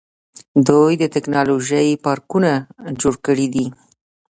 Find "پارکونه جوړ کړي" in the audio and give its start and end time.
2.05-3.47